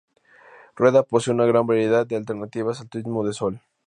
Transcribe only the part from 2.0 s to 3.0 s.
de alternativas al